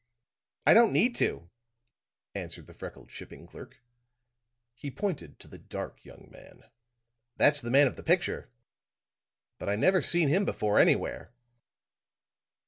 "I 0.65 0.73
don't 0.73 0.93
need 0.93 1.15
to," 1.17 1.51
answered 2.33 2.65
the 2.65 2.73
freckled 2.73 3.11
shipping 3.11 3.45
clerk. 3.45 3.83
He 4.73 4.89
pointed 4.89 5.37
to 5.37 5.47
the 5.47 5.59
dark 5.59 6.03
young 6.03 6.27
man. 6.31 6.63
"That's 7.37 7.61
the 7.61 7.69
man 7.69 7.85
of 7.85 7.97
the 7.97 8.01
picture; 8.01 8.51
but 9.59 9.69
I 9.69 9.75
never 9.75 10.01
seen 10.01 10.29
him 10.29 10.43
before, 10.43 10.79
anywhere." 10.79 11.35